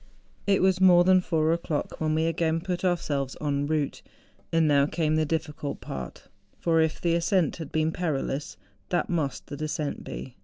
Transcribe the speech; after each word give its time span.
It 0.47 0.63
was 0.63 0.81
more 0.81 1.03
than 1.03 1.21
four 1.21 1.53
o'clock 1.53 2.01
when 2.01 2.15
we 2.15 2.25
again 2.25 2.59
put 2.59 2.83
ourselves 2.83 3.37
en 3.39 3.67
route. 3.67 4.01
And 4.51 4.67
now 4.67 4.87
came 4.87 5.15
the 5.15 5.27
difficult 5.27 5.79
part; 5.79 6.23
for 6.57 6.81
if 6.81 6.99
the 6.99 7.13
ascent 7.13 7.57
had 7.57 7.71
been 7.71 7.91
perilous 7.91 8.57
^hat 8.89 9.09
must 9.09 9.45
the 9.45 9.57
descent 9.57 10.03
be! 10.03 10.37